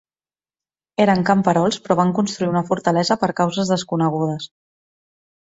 Eren 1.03 1.19
camperols 1.27 1.77
però 1.87 1.97
van 1.99 2.13
construir 2.21 2.49
una 2.55 2.65
fortalesa 2.71 3.19
per 3.25 3.31
causes 3.43 3.71
desconegudes. 3.75 4.51